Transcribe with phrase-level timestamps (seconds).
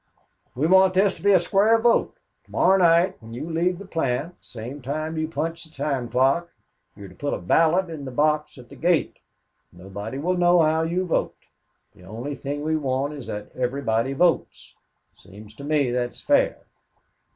[0.55, 2.17] "We want this to be a square vote.
[2.45, 6.09] To morrow night, when you leave the plant, the same time you punch the time
[6.09, 6.49] clock,
[6.95, 9.17] you are to put a ballot in a box at the gate.
[9.71, 11.37] Nobody will know how you vote.
[11.93, 14.73] The only thing we want is that everybody votes.
[15.13, 16.65] It seems to me that's fair.